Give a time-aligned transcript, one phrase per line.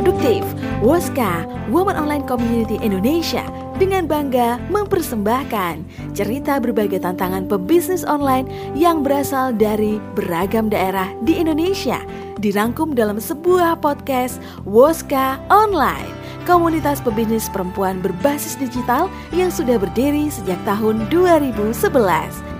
[0.00, 0.40] produktif.
[0.80, 3.44] Woska, Women Online Community Indonesia
[3.76, 5.84] dengan bangga mempersembahkan
[6.16, 12.00] cerita berbagai tantangan pebisnis online yang berasal dari beragam daerah di Indonesia
[12.40, 20.58] dirangkum dalam sebuah podcast Woska Online komunitas pebisnis perempuan berbasis digital yang sudah berdiri sejak
[20.64, 21.76] tahun 2011.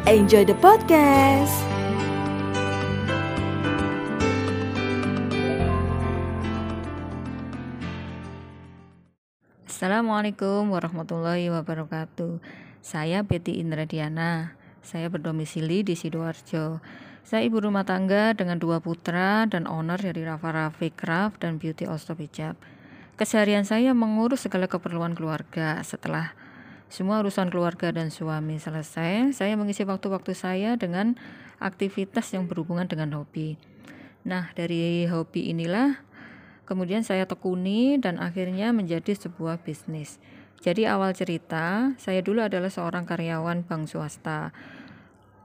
[0.06, 1.69] Enjoy the podcast!
[9.80, 12.36] Assalamualaikum warahmatullahi wabarakatuh.
[12.84, 14.52] Saya Betty Indradiana.
[14.84, 16.84] Saya berdomisili di Sidoarjo.
[17.24, 21.88] Saya ibu rumah tangga dengan dua putra dan owner dari Rafa Rafi Craft dan Beauty
[21.88, 22.60] Ostop Hijab.
[23.16, 25.80] Keseharian saya mengurus segala keperluan keluarga.
[25.80, 26.36] Setelah
[26.92, 31.16] semua urusan keluarga dan suami selesai, saya mengisi waktu-waktu saya dengan
[31.56, 33.56] aktivitas yang berhubungan dengan hobi.
[34.28, 36.04] Nah, dari hobi inilah
[36.70, 40.22] kemudian saya tekuni dan akhirnya menjadi sebuah bisnis.
[40.62, 44.54] Jadi awal cerita, saya dulu adalah seorang karyawan bank swasta.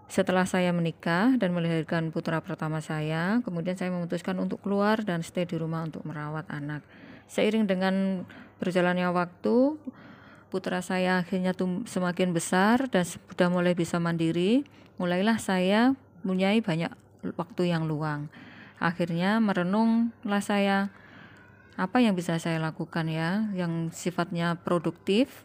[0.06, 5.50] Setelah saya menikah dan melahirkan putra pertama saya, kemudian saya memutuskan untuk keluar dan stay
[5.50, 6.86] di rumah untuk merawat anak.
[7.26, 8.22] Seiring dengan
[8.62, 9.82] berjalannya waktu,
[10.54, 11.58] putra saya akhirnya
[11.90, 14.62] semakin besar dan sudah mulai bisa mandiri.
[15.02, 16.94] Mulailah saya mempunyai banyak
[17.34, 18.30] waktu yang luang.
[18.78, 20.94] Akhirnya merenunglah saya
[21.76, 25.44] apa yang bisa saya lakukan ya yang sifatnya produktif?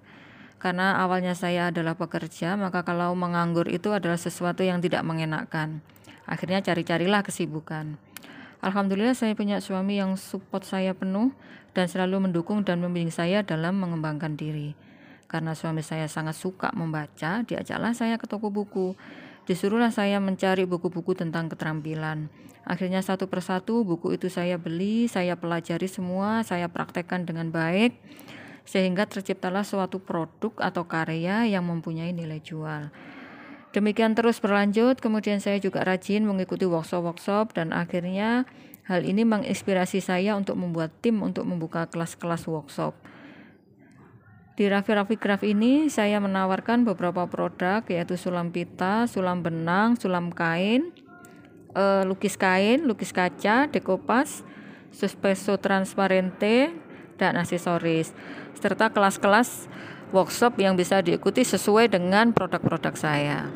[0.62, 5.82] Karena awalnya saya adalah pekerja maka kalau menganggur itu adalah sesuatu yang tidak mengenakkan.
[6.30, 7.98] Akhirnya cari-carilah kesibukan.
[8.62, 11.32] Alhamdulillah saya punya suami yang support saya penuh
[11.72, 14.76] dan selalu mendukung dan membimbing saya dalam mengembangkan diri.
[15.26, 18.94] Karena suami saya sangat suka membaca diajaklah saya ke toko buku
[19.50, 22.30] disuruhlah saya mencari buku-buku tentang keterampilan
[22.64, 27.96] Akhirnya satu persatu buku itu saya beli, saya pelajari semua, saya praktekkan dengan baik
[28.68, 32.92] sehingga terciptalah suatu produk atau karya yang mempunyai nilai jual.
[33.74, 38.46] Demikian terus berlanjut, kemudian saya juga rajin mengikuti workshop-workshop dan akhirnya
[38.86, 42.94] hal ini menginspirasi saya untuk membuat tim untuk membuka kelas-kelas workshop.
[44.60, 50.28] Di Raffi Raffi Craft ini saya menawarkan beberapa produk yaitu sulam pita, sulam benang, sulam
[50.28, 50.92] kain,
[51.72, 54.44] uh, lukis kain, lukis kaca, dekopas,
[54.92, 56.76] suspeso transparente,
[57.16, 58.12] dan aksesoris,
[58.60, 59.64] serta kelas-kelas
[60.12, 63.48] workshop yang bisa diikuti sesuai dengan produk-produk saya.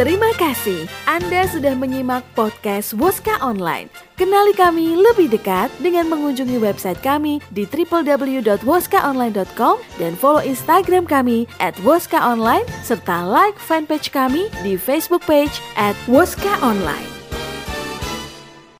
[0.00, 4.05] Terima kasih Anda sudah menyimak podcast Woska Online.
[4.16, 11.76] Kenali kami lebih dekat dengan mengunjungi website kami di www.woskaonline.com dan follow Instagram kami at
[11.84, 17.15] Woska Online serta like fanpage kami di Facebook page at Woska Online.